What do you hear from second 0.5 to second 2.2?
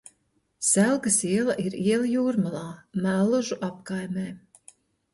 Selgas iela ir iela